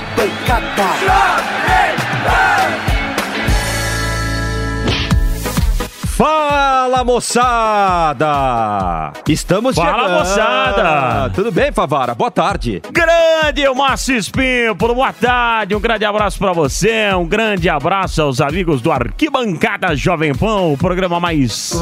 [0.00, 1.89] arquibancada.
[7.00, 8.26] Fala moçada!
[9.26, 10.18] Estamos Fala, chegando.
[10.18, 11.30] moçada!
[11.34, 12.14] Tudo bem, Favara?
[12.14, 12.82] Boa tarde.
[12.92, 18.82] Grande Márcio Espímpolo, boa tarde, um grande abraço pra você, um grande abraço aos amigos
[18.82, 21.72] do Arquibancada Jovem Pan, o programa mais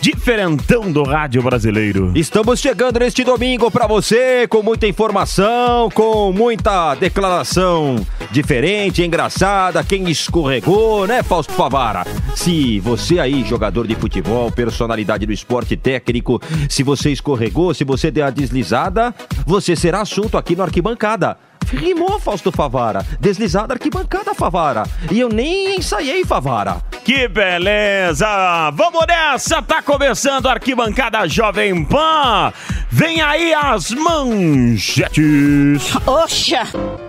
[0.00, 2.10] diferentão do rádio brasileiro.
[2.14, 7.96] Estamos chegando neste domingo para você com muita informação, com muita declaração
[8.30, 12.06] diferente, engraçada, quem escorregou, né, Fausto Favara?
[12.34, 18.10] Se você aí, jogador de futebol, personalidade do esporte técnico, se você escorregou, se você
[18.10, 19.14] deu a deslizada,
[19.46, 21.36] você será assunto aqui no Arquibancada.
[21.66, 23.04] Rimou, Fausto Favara.
[23.20, 24.84] Deslizada, arquibancada, Favara.
[25.10, 26.76] E eu nem ensaiei, Favara.
[27.04, 28.70] Que beleza!
[28.74, 29.60] Vamos nessa!
[29.62, 32.52] Tá começando a Arquibancada Jovem Pan!
[32.90, 35.16] Vem aí as manchetes!
[36.06, 37.07] Oxa!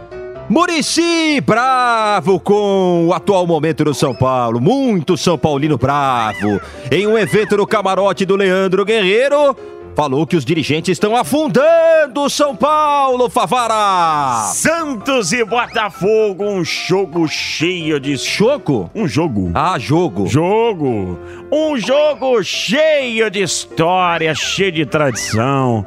[0.50, 4.60] Murici bravo com o atual momento do São Paulo.
[4.60, 6.60] Muito São Paulino bravo.
[6.92, 9.56] Em um evento no camarote do Leandro Guerreiro,
[9.96, 14.48] falou que os dirigentes estão afundando o São Paulo, Favara.
[14.52, 18.18] Santos e Botafogo, um jogo cheio de...
[18.18, 18.90] Choco?
[18.96, 19.52] Um jogo.
[19.54, 20.26] Ah, jogo.
[20.26, 21.20] Jogo.
[21.52, 25.86] Um jogo cheio de história, cheio de tradição.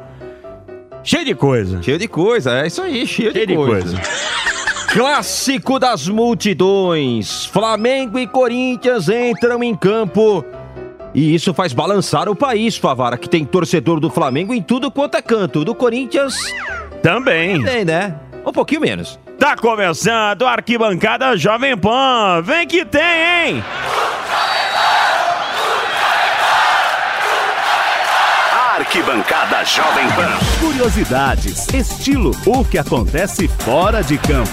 [1.03, 1.81] Cheio de coisa.
[1.83, 3.99] Cheio de coisa, é isso aí, cheio, Cheio de, de coisa.
[4.89, 7.45] Clássico das multidões.
[7.47, 10.45] Flamengo e Corinthians entram em campo.
[11.13, 15.15] E isso faz balançar o país, Favara, que tem torcedor do Flamengo em tudo quanto
[15.15, 15.63] é canto.
[15.63, 16.35] Do Corinthians,
[17.01, 17.63] Também.
[17.63, 18.15] tem, né?
[18.45, 19.19] Um pouquinho menos.
[19.37, 22.41] Tá começando a Arquibancada Jovem Pan.
[22.43, 23.63] Vem que tem, hein?
[28.93, 30.37] Arquibancada Jovem Pan.
[30.59, 34.51] Curiosidades, estilo, o que acontece fora de campo.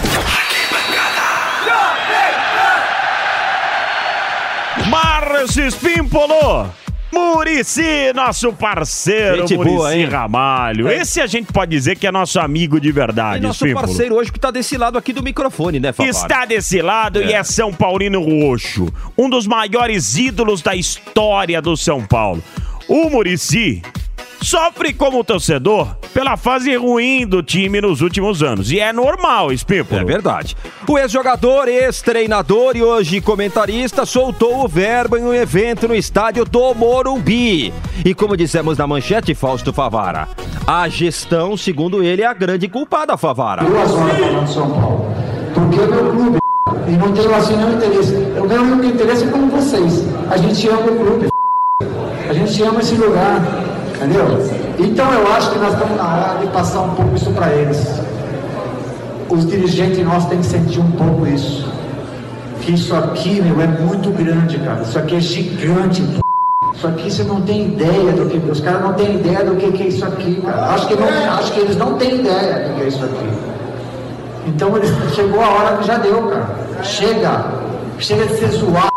[4.89, 6.73] Márcio Espímpolo.
[7.13, 10.07] Murici, nosso parceiro, Gente Murici boa, hein?
[10.07, 10.89] Ramalho.
[10.89, 10.97] É.
[11.03, 13.89] Esse a gente pode dizer que é nosso amigo de verdade, E nosso Espímpolo.
[13.89, 16.11] parceiro hoje que tá desse lado aqui do microfone, né, Favara?
[16.11, 21.77] Está desse lado e é São Paulino Roxo, um dos maiores ídolos da história do
[21.77, 22.43] São Paulo.
[22.89, 23.83] O Murici
[24.43, 28.71] sofre como torcedor pela fase ruim do time nos últimos anos.
[28.71, 30.01] E é normal, Espímpolo.
[30.01, 30.57] É verdade.
[30.89, 36.75] O ex-jogador, ex-treinador e hoje comentarista soltou o verbo em um evento no estádio do
[36.75, 37.73] Morumbi.
[38.05, 40.29] E como dissemos na manchete, Fausto Favara,
[40.67, 43.65] a gestão, segundo ele, é a grande culpada, Favara.
[43.65, 45.15] duas horas falando de São Paulo.
[45.55, 46.39] Porque é meu clube.
[46.89, 48.15] E não tenho assim nenhum interesse.
[48.37, 50.05] Eu ganho o único interesse como vocês.
[50.31, 51.29] A gente ama o clube.
[52.29, 53.70] A gente ama esse lugar.
[54.01, 54.25] Entendeu?
[54.79, 57.87] Então eu acho que nós estamos na hora de passar um pouco isso para eles.
[59.29, 61.71] Os dirigentes nossos têm que sentir um pouco isso.
[62.63, 64.81] Que isso aqui, meu, é muito grande, cara.
[64.81, 66.03] Isso aqui é gigante.
[66.75, 68.51] Isso aqui você não tem ideia do que.
[68.51, 70.71] Os caras não têm ideia do que, que é isso aqui, cara.
[70.71, 73.29] Acho que, não, acho que eles não têm ideia do que é isso aqui.
[74.47, 76.49] Então eles, chegou a hora que já deu, cara.
[76.83, 77.45] Chega.
[77.99, 78.90] Chega de ser zoado.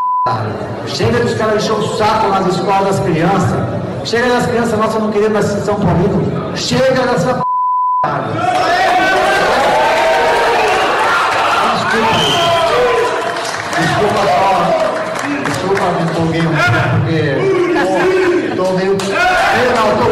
[0.88, 3.59] Chega dos caras encher o saco nas escolas das crianças.
[4.06, 6.56] Chega das crianças nossas não querendo em São Paulino.
[6.56, 7.44] Chega dessa p.
[11.75, 12.13] Desculpa.
[13.81, 14.63] Desculpa só.
[15.44, 17.19] Desculpa, me empolguei um pouco, porque.
[18.56, 18.94] Pô, tô meio.
[19.75, 20.03] Não, tô.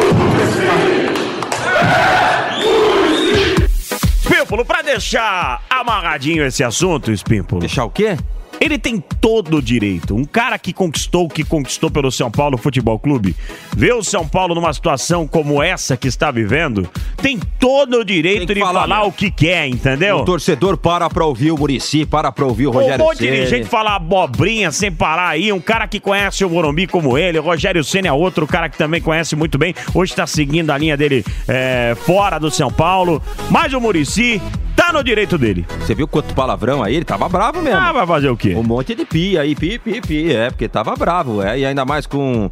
[4.13, 8.17] Espímpolo, pra deixar amarradinho esse assunto, Espímpolo, Deixar o quê?
[8.61, 10.15] Ele tem todo o direito.
[10.15, 13.35] Um cara que conquistou o que conquistou pelo São Paulo Futebol Clube,
[13.75, 18.53] vê o São Paulo numa situação como essa que está vivendo, tem todo o direito
[18.53, 20.17] de falar, falar o que quer, entendeu?
[20.17, 23.47] O torcedor para pra ouvir o Murici, para pra ouvir o Um Rogério monte de
[23.47, 25.51] gente falar abobrinha sem parar aí.
[25.51, 27.39] Um cara que conhece o Morumbi como ele.
[27.39, 29.73] O Rogério Senna é outro cara que também conhece muito bem.
[29.93, 33.21] Hoje tá seguindo a linha dele é, fora do São Paulo.
[33.49, 34.39] Mas o Murici
[34.75, 35.65] tá no direito dele.
[35.79, 36.95] Você viu quanto palavrão aí?
[36.95, 37.79] Ele tava bravo mesmo.
[37.79, 38.55] Ah, vai fazer o quê?
[38.55, 40.33] Um monte de pi aí, pi, pi, pi.
[40.33, 41.41] É, porque tava bravo.
[41.41, 42.49] É, e ainda mais com,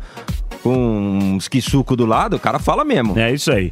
[0.64, 3.18] com um esquissuco do lado, o cara fala mesmo.
[3.18, 3.72] É isso aí.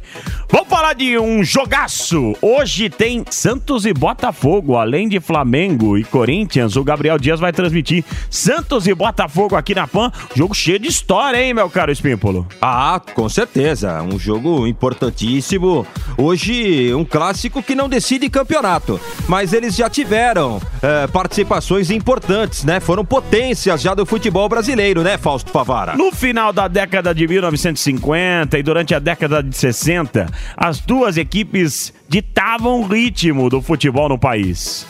[0.50, 2.34] Vamos falar de um jogaço.
[2.40, 6.76] Hoje tem Santos e Botafogo, além de Flamengo e Corinthians.
[6.76, 10.10] O Gabriel Dias vai transmitir Santos e Botafogo aqui na PAN.
[10.34, 12.46] Jogo cheio de história, hein, meu caro Espímpolo?
[12.60, 14.02] Ah, com certeza.
[14.02, 15.86] Um jogo importantíssimo.
[16.16, 19.00] Hoje, um clássico que não decide campeonato.
[19.28, 22.80] Mas eles já tiveram eh, participações importantes, né?
[22.80, 25.96] Foram potências já do futebol brasileiro, né, Fausto Favara?
[25.96, 30.26] No final da década de 1950 e durante a década de 60,
[30.56, 34.86] as duas equipes ditavam o ritmo do futebol no país.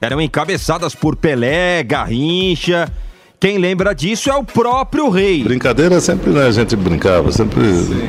[0.00, 2.92] Eram encabeçadas por Pelé, Garrincha.
[3.38, 5.44] Quem lembra disso é o próprio rei.
[5.44, 7.62] Brincadeira sempre né, a gente brincava, sempre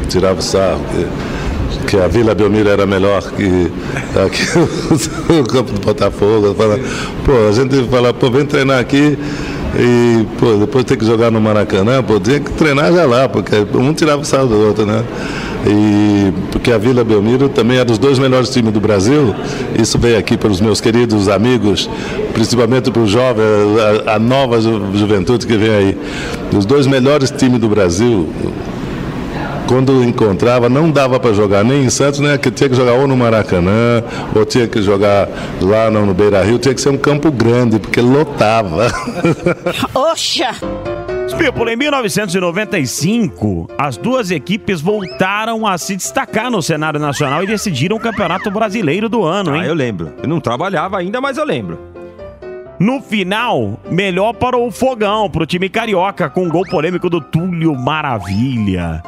[0.09, 0.83] tirava sarro.
[0.89, 3.69] Que, que a Vila Belmiro era melhor que,
[4.31, 6.55] que o campo do Botafogo.
[6.55, 6.79] Fala,
[7.23, 9.15] pô, a gente fala, pô, vem treinar aqui
[9.79, 13.55] e pô, depois tem que jogar no Maracanã, pô, tinha que treinar já lá, porque
[13.75, 15.03] um tirava o sarro do outro, né?
[15.65, 19.35] E porque a Vila Belmiro também é dos dois melhores times do Brasil.
[19.77, 21.89] Isso veio aqui pelos meus queridos amigos,
[22.33, 23.43] principalmente para o jovem,
[24.07, 25.97] a, a nova ju- juventude que vem aí.
[26.57, 28.29] Os dois melhores times do Brasil,
[29.67, 32.37] quando encontrava, não dava para jogar nem em Santos, né?
[32.37, 34.03] Que tinha que jogar ou no Maracanã,
[34.35, 35.27] ou tinha que jogar
[35.61, 38.87] lá no, no Beira Rio, tinha que ser um campo grande, porque lotava.
[39.93, 40.55] Oxa!
[41.37, 47.95] People, em 1995, as duas equipes voltaram a se destacar no cenário nacional e decidiram
[47.95, 49.61] o Campeonato Brasileiro do ano, hein?
[49.61, 50.13] Ah, eu lembro.
[50.23, 51.77] Eu não trabalhava ainda, mas eu lembro.
[52.79, 57.21] No final, melhor para o Fogão, para o time carioca, com um gol polêmico do
[57.21, 59.03] Túlio Maravilha.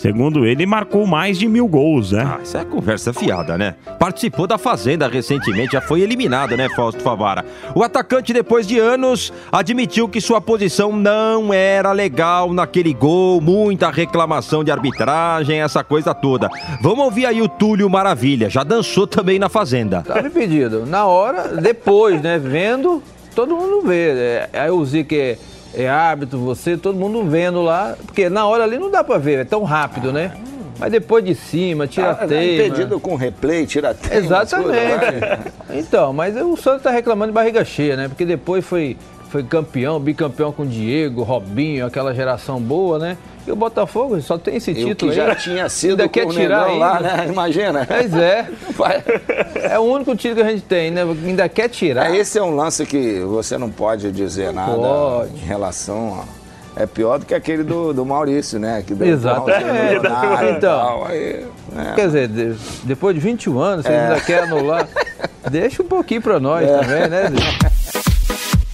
[0.00, 2.24] Segundo ele, marcou mais de mil gols, né?
[2.26, 3.74] Ah, isso é conversa fiada, né?
[3.98, 7.44] Participou da Fazenda recentemente, já foi eliminado, né, Fausto Favara?
[7.74, 13.90] O atacante, depois de anos, admitiu que sua posição não era legal naquele gol, muita
[13.90, 16.48] reclamação de arbitragem, essa coisa toda.
[16.80, 20.00] Vamos ouvir aí o Túlio Maravilha, já dançou também na Fazenda.
[20.00, 20.86] Tava impedido.
[20.86, 22.38] Na hora, depois, né?
[22.38, 23.02] Vendo,
[23.34, 24.12] todo mundo vê.
[24.12, 25.36] É, aí eu usei que
[25.74, 27.96] é, é árbitro, você, todo mundo vendo lá.
[28.06, 30.32] Porque na hora ali não dá pra ver, é tão rápido, né?
[30.78, 32.64] Mas depois de cima, tira Ah, teima.
[32.64, 34.42] impedido com replay, tira teima, lá.
[34.42, 35.50] Exatamente.
[35.74, 38.08] Então, mas o Santos tá reclamando de barriga cheia, né?
[38.08, 38.96] Porque depois foi,
[39.28, 43.18] foi campeão, bicampeão com Diego, Robinho, aquela geração boa, né?
[43.50, 45.26] O Botafogo só tem esse título que aí.
[45.26, 47.26] já tinha sido Ainda com quer o tirar Negão lá, né?
[47.28, 47.86] Imagina.
[47.86, 48.48] Pois é.
[49.70, 51.02] É o único título que a gente tem, né?
[51.02, 52.10] Ainda quer tirar.
[52.12, 55.34] É, esse é um lance que você não pode dizer nada pode.
[55.34, 56.40] em relação a...
[56.82, 58.82] É pior do que aquele do, do Maurício, né?
[58.86, 59.64] Que deu Exatamente.
[59.98, 61.04] um pau no Leonardo e Então.
[61.04, 61.92] aí, né?
[61.96, 62.54] Quer dizer, de-
[62.84, 64.00] depois de 21 anos, você É.
[64.08, 64.86] ainda quer anular.
[65.50, 67.24] Deixa um pouquinho pra nós também, né?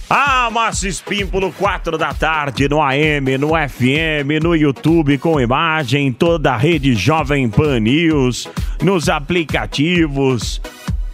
[0.09, 6.53] Ah, Márcio Espímpolo, 4 da tarde, no AM, no FM, no YouTube, com imagem, toda
[6.53, 8.47] a rede Jovem Pan News,
[8.81, 10.61] nos aplicativos,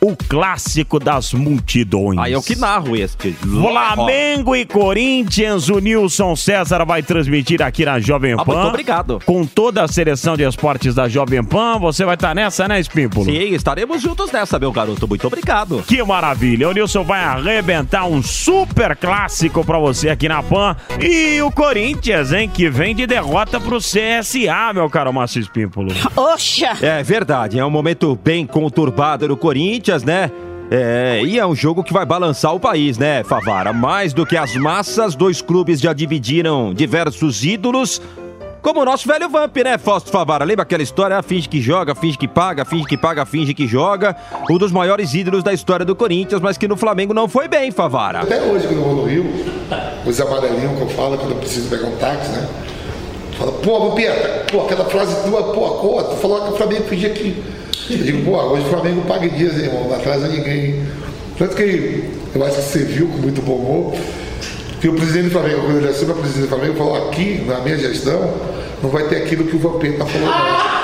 [0.04, 2.20] o clássico das multidões.
[2.20, 3.32] Aí é o que narro este.
[3.34, 8.54] Flamengo e Corinthians, o Nilson César vai transmitir aqui na Jovem Ah, Pan.
[8.54, 9.20] muito obrigado.
[9.26, 13.26] Com toda a seleção de esportes da Jovem Pan, você vai estar nessa, né, Espímpolo?
[13.26, 15.08] Sim, estaremos juntos nessa, meu garoto.
[15.08, 15.84] Muito obrigado.
[15.88, 16.70] Que maravilha!
[16.70, 20.76] O Nilson vai arrebentar um super clássico pra você aqui na PAN.
[21.00, 25.92] E o Corinthians, hein, que vem de derrota pro CSA, meu caro Márcio Espímpolo.
[26.16, 26.78] Oxa!
[26.82, 30.32] É verdade, é um momento bem conturbado do Corinthians, né?
[30.72, 33.72] É, e é um jogo que vai balançar o país, né, Favara?
[33.72, 38.02] Mais do que as massas, dois clubes já dividiram diversos ídolos.
[38.64, 40.46] Como o nosso velho Vamp, né, Fausto Favara?
[40.46, 41.22] Lembra aquela história?
[41.22, 44.16] Finge que joga, finge que paga, finge que paga, finge que joga.
[44.50, 47.72] Um dos maiores ídolos da história do Corinthians, mas que no Flamengo não foi bem,
[47.72, 48.22] Favara.
[48.22, 49.26] Até hoje, quando eu vou no Rio,
[50.06, 52.48] os amarelinhos que eu falo quando eu preciso pegar um táxi, né?
[53.38, 57.10] Fala, pô, Vampeta, pô, aquela frase tua, pô, pô, tu falou que o Flamengo fingia
[57.10, 57.44] que.
[57.90, 60.84] Eu digo, pô, hoje o Flamengo paga dias, irmão, não atrasa ninguém.
[61.38, 63.94] Tanto que eu acho que você viu com muito bom humor,
[64.80, 67.60] que o presidente do Flamengo, quando ele assume a presidência do Flamengo, falou, aqui, na
[67.60, 68.34] minha gestão,
[68.82, 70.84] não vai ter aquilo que o Vampeta falou, não.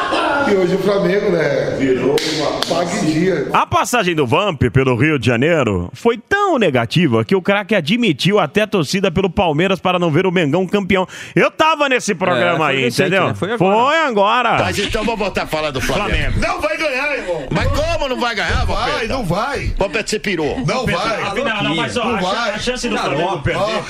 [0.49, 3.47] E hoje o Flamengo, né, virou uma paga em dia.
[3.53, 8.39] A passagem do Vamp pelo Rio de Janeiro foi tão negativa que o craque admitiu
[8.39, 11.07] até a torcida pelo Palmeiras para não ver o Mengão campeão.
[11.35, 13.27] Eu tava nesse programa foi aí, recente, entendeu?
[13.27, 13.33] né?
[13.35, 14.07] Foi agora.
[14.07, 14.63] agora.
[14.63, 16.09] Mas então vamos voltar a falar do Flamengo.
[16.09, 16.39] Flamengo.
[16.39, 17.47] Não vai ganhar, irmão.
[17.51, 19.73] Mas como não vai ganhar, Vai, não vai.
[19.77, 20.59] Vampeta, você pirou.
[20.65, 21.43] Não vai.
[21.43, 22.51] Não, não, mas ó, Não a, vai.
[22.51, 23.15] a chance do Garoto.
[23.15, 23.83] Flamengo perder.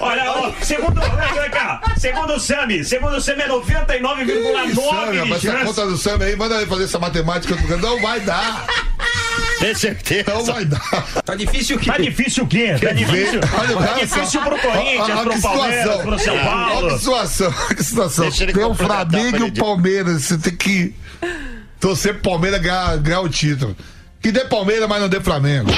[0.00, 1.00] Olha, ó, segundo,
[1.50, 5.64] cá, segundo o Sami, segundo o Sami é 99,9 Sam, de mas essa chance.
[5.64, 7.56] conta do Sam aí, manda ele fazer essa matemática.
[7.80, 8.66] Não vai dar.
[9.60, 10.32] Tem certeza?
[10.34, 11.06] Não vai dar.
[11.24, 11.90] Tá difícil o quê?
[11.90, 12.74] Tá difícil o quê?
[12.80, 16.02] Tá difícil, Olha, tá olha difícil pro Corinthians, Olha pro que Palmeiras, situação.
[16.06, 16.88] pro São Olha Paulo.
[16.88, 18.30] que situação, que situação.
[18.30, 19.52] Tem o Flamengo e o.
[19.54, 20.22] Palmeiras.
[20.24, 20.94] Você tem que
[21.80, 23.76] torcer pro Palmeiras ganhar, ganhar o título.
[24.20, 25.70] Que dê Palmeiras, mas não dê Flamengo.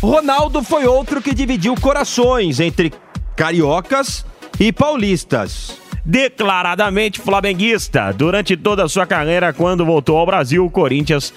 [0.00, 2.92] Ronaldo foi outro que dividiu corações entre
[3.36, 4.24] cariocas
[4.58, 5.76] e paulistas.
[6.04, 8.12] declaradamente flamenguista.
[8.12, 11.32] Durante toda a sua carreira, quando voltou ao Brasil, o Corinthians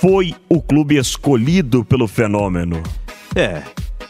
[0.00, 2.82] foi o clube escolhido pelo fenômeno.
[3.34, 3.62] É,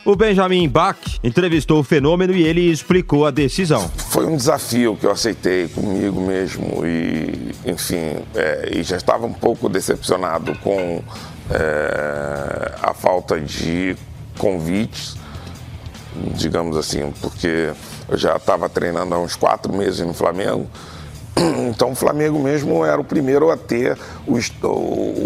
[0.05, 3.91] O Benjamin Bach entrevistou o fenômeno e ele explicou a decisão.
[4.09, 9.33] Foi um desafio que eu aceitei comigo mesmo e, enfim, é, e já estava um
[9.35, 11.03] pouco decepcionado com
[11.51, 13.97] é, a falta de
[14.39, 15.17] convites,
[16.35, 17.73] digamos assim, porque
[18.09, 20.67] eu já estava treinando há uns quatro meses no Flamengo.
[21.71, 24.39] Então o Flamengo mesmo era o primeiro a ter o,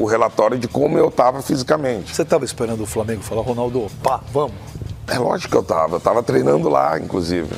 [0.02, 2.14] o relatório de como eu estava fisicamente.
[2.14, 4.52] Você estava esperando o Flamengo falar, Ronaldo, pá, vamos?
[5.08, 5.94] É lógico que eu estava.
[5.94, 7.50] Eu estava treinando lá, inclusive.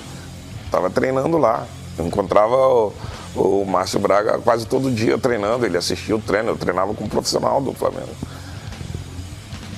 [0.65, 1.67] Estava treinando lá.
[1.99, 2.93] Eu encontrava o,
[3.37, 5.67] o Márcio Braga quase todo dia treinando.
[5.67, 6.51] Ele assistia o treino.
[6.51, 8.09] Eu treinava com um profissional do Flamengo.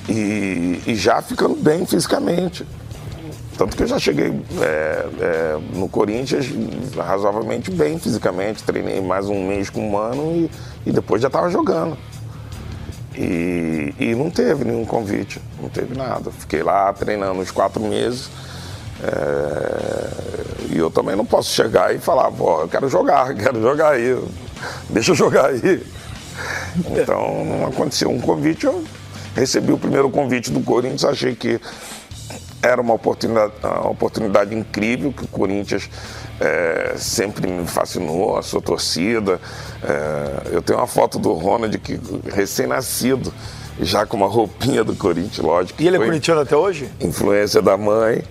[0.09, 2.65] E, e já ficando bem fisicamente.
[3.57, 6.45] Tanto que eu já cheguei é, é, no Corinthians
[6.95, 8.63] razoavelmente bem fisicamente.
[8.63, 10.51] Treinei mais um mês com um ano e,
[10.85, 11.97] e depois já estava jogando.
[13.15, 16.29] E, e não teve nenhum convite, não teve nada.
[16.29, 18.29] Fiquei lá treinando uns quatro meses.
[19.03, 20.27] é,
[20.69, 24.23] e eu também não posso chegar e falar, pô, eu quero jogar, quero jogar aí.
[24.89, 25.83] Deixa eu jogar aí.
[26.91, 28.83] Então não aconteceu um convite, eu
[29.35, 31.59] recebi o primeiro convite do Corinthians, achei que
[32.67, 35.89] era uma oportunidade, uma oportunidade incrível que o Corinthians
[36.39, 39.39] é, sempre me fascinou, a sua torcida.
[39.83, 41.99] É, eu tenho uma foto do Ronald que
[42.31, 43.33] recém-nascido,
[43.79, 45.81] já com uma roupinha do Corinthians, lógico.
[45.81, 46.89] E ele é corintiano até hoje?
[46.99, 48.23] Influência da mãe.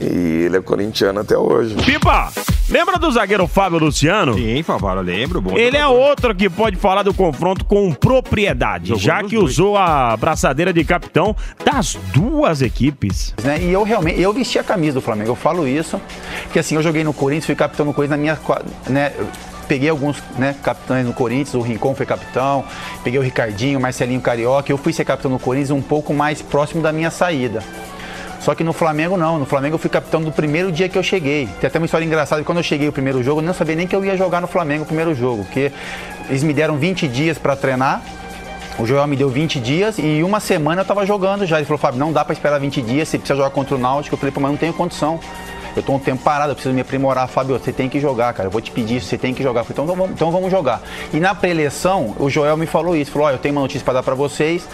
[0.00, 1.76] E ele é corintiano até hoje.
[1.84, 2.32] Pipa,
[2.68, 4.34] lembra do zagueiro Fábio Luciano?
[4.34, 5.40] Sim, Favara, lembro.
[5.40, 9.50] Bom Ele é outro que pode falar do confronto com propriedade, Jogou já que dois.
[9.52, 13.34] usou a braçadeira de capitão das duas equipes.
[13.42, 13.58] né?
[13.60, 16.00] E eu realmente, eu vesti a camisa do Flamengo, eu falo isso,
[16.52, 18.38] que assim, eu joguei no Corinthians, fui capitão no Corinthians na minha,
[18.88, 19.12] né,
[19.68, 22.64] peguei alguns, né, capitães no Corinthians, o Rincon foi capitão,
[23.02, 26.42] peguei o Ricardinho, o Marcelinho Carioca, eu fui ser capitão no Corinthians um pouco mais
[26.42, 27.62] próximo da minha saída.
[28.44, 31.02] Só que no Flamengo não, no Flamengo eu fui capitão do primeiro dia que eu
[31.02, 31.48] cheguei.
[31.60, 33.86] Tem até uma história engraçada, quando eu cheguei o primeiro jogo, eu não sabia nem
[33.86, 35.72] que eu ia jogar no Flamengo o primeiro jogo, porque
[36.28, 38.02] eles me deram 20 dias para treinar,
[38.78, 41.56] o Joel me deu 20 dias e uma semana eu tava jogando já.
[41.56, 44.14] Ele falou, Fábio, não dá para esperar 20 dias, você precisa jogar contra o Náutico.
[44.14, 45.18] Eu falei, pô, mas não tenho condição.
[45.76, 47.28] Eu tô um tempo parado, eu preciso me aprimorar.
[47.28, 48.46] Fábio, você tem que jogar, cara.
[48.46, 49.64] Eu vou te pedir isso, você tem que jogar.
[49.64, 50.82] Falei, então vamos, então vamos jogar.
[51.12, 53.10] E na pré-eleição, o Joel me falou isso.
[53.10, 54.66] Falou, ó, eu tenho uma notícia para dar para vocês.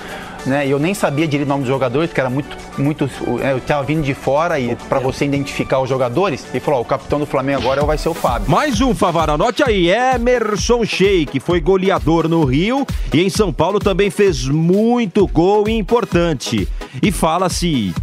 [0.47, 0.67] Né?
[0.67, 3.11] E eu nem sabia direito o nome dos jogadores, porque era muito, muito.
[3.43, 6.47] é, Eu tava vindo de fora e para você identificar os jogadores.
[6.51, 8.51] Ele falou, ó, o capitão do Flamengo agora vai ser o Fábio.
[8.51, 9.91] Mais um, Favara, anote aí.
[9.91, 16.67] Emerson Sheik foi goleador no Rio e em São Paulo também fez muito gol importante.
[17.03, 17.95] E fala-se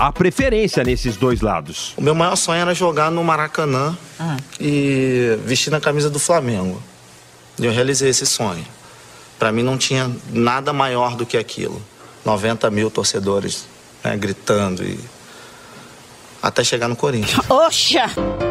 [0.00, 1.92] a preferência nesses dois lados.
[1.94, 3.94] O meu maior sonho era jogar no Maracanã
[4.58, 6.82] e vestir a camisa do Flamengo.
[7.58, 8.64] E eu realizei esse sonho.
[9.38, 11.82] Para mim não tinha nada maior do que aquilo.
[12.24, 13.66] 90 mil torcedores
[14.02, 14.98] né, gritando e
[16.42, 17.44] até chegar no Corinthians.
[17.50, 18.06] Oxa!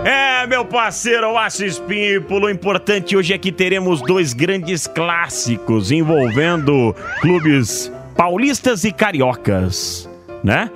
[0.05, 6.95] É, meu parceiro, Assis Pímpolo, o importante hoje é que teremos dois grandes clássicos envolvendo
[7.21, 10.07] clubes paulistas e cariocas,
[10.43, 10.69] né?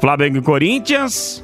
[0.00, 1.42] Flamengo e Corinthians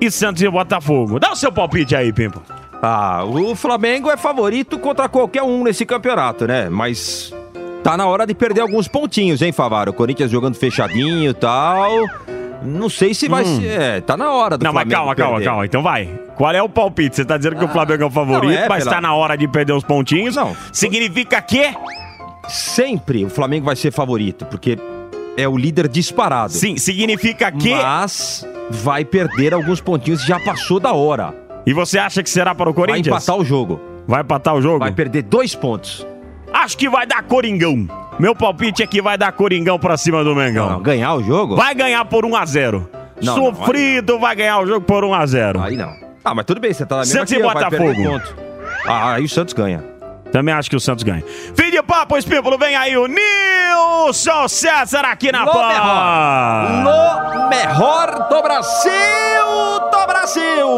[0.00, 1.18] e Santos e Botafogo.
[1.18, 2.42] Dá o seu palpite aí, Pimpo.
[2.82, 6.68] Ah, o Flamengo é favorito contra qualquer um nesse campeonato, né?
[6.68, 7.32] Mas
[7.82, 9.90] tá na hora de perder alguns pontinhos, hein, Favara?
[9.90, 11.90] O Corinthians jogando fechadinho e tal.
[12.62, 13.60] Não sei se vai Hum.
[13.60, 13.80] ser.
[13.80, 15.44] É, tá na hora do Não, mas Flamengo calma, calma, perder.
[15.46, 15.66] calma.
[15.66, 16.08] Então vai.
[16.36, 17.16] Qual é o palpite?
[17.16, 19.14] Você tá dizendo que o Flamengo é o favorito, não, é mas pela- tá na
[19.14, 20.36] hora de perder os pontinhos.
[20.36, 20.54] Não.
[20.72, 21.74] Significa que?
[22.48, 24.78] Sempre o Flamengo vai ser favorito, porque
[25.36, 26.52] é o líder disparado.
[26.52, 27.74] Sim, significa que.
[27.74, 31.34] Mas vai perder alguns pontinhos, já passou da hora.
[31.66, 33.06] E você acha que será para o Corinthians?
[33.08, 33.80] Vai empatar o jogo.
[34.06, 34.78] Vai empatar o jogo?
[34.78, 36.06] Vai perder dois pontos.
[36.52, 37.88] Acho que vai dar Coringão.
[38.18, 40.70] Meu palpite é que vai dar Coringão pra cima do Mengão.
[40.70, 41.56] Não, ganhar o jogo?
[41.56, 42.86] Vai ganhar por 1x0.
[43.22, 45.60] Não, não, Sofrido vai ganhar o jogo por 1x0.
[45.60, 45.92] Aí não.
[46.24, 48.20] Ah, mas tudo bem, você tá na mesma Santos e Botafogo.
[48.86, 49.84] Ah, aí o Santos ganha.
[50.32, 51.24] Também acho que o Santos ganha.
[51.96, 56.84] Papo, Espípulo, vem aí o Nilson César aqui na Pan.
[56.84, 58.92] Lo melhor do Brasil,
[59.90, 60.68] do Brasil.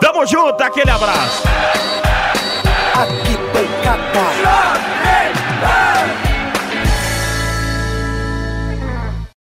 [0.00, 1.44] Tamo junto, aquele abraço.
[2.92, 4.91] Aqui pancada.